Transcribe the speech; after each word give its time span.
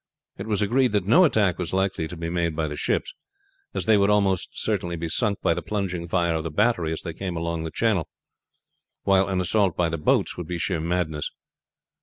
It 0.39 0.47
was 0.47 0.63
agreed 0.63 0.93
that 0.93 1.05
no 1.05 1.25
attack 1.25 1.59
was 1.59 1.73
likely 1.73 2.07
to 2.07 2.17
be 2.17 2.27
made 2.31 2.55
by 2.55 2.67
the 2.67 2.75
ships, 2.75 3.13
as 3.75 3.85
they 3.85 3.99
would 3.99 4.09
almost 4.09 4.49
certainly 4.59 4.95
be 4.95 5.07
sunk 5.07 5.39
by 5.43 5.53
the 5.53 5.61
plunging 5.61 6.07
fire 6.07 6.33
of 6.33 6.43
the 6.43 6.49
battery 6.49 6.91
as 6.91 7.03
they 7.03 7.13
came 7.13 7.37
along 7.37 7.65
the 7.65 7.69
channel; 7.71 8.09
while 9.03 9.27
an 9.27 9.39
assault 9.39 9.77
by 9.77 9.89
the 9.89 9.99
boats 9.99 10.37
would 10.37 10.47
be 10.47 10.57
sheer 10.57 10.79
madness. 10.81 11.29